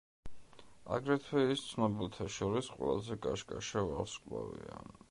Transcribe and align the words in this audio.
აგრეთვე 0.95 1.43
ის 1.57 1.63
ცნობილთა 1.73 2.27
შორის 2.39 2.71
ყველაზე 2.79 3.21
კაშკაშა 3.29 3.87
ვარსკვლავია. 3.93 4.87